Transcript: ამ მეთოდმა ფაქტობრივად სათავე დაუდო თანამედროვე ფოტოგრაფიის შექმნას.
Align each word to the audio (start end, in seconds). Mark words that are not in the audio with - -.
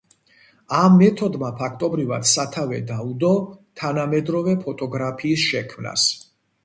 ამ 0.77 0.95
მეთოდმა 1.01 1.51
ფაქტობრივად 1.59 2.25
სათავე 2.31 2.79
დაუდო 2.93 3.31
თანამედროვე 3.83 4.57
ფოტოგრაფიის 4.67 5.45
შექმნას. 5.53 6.09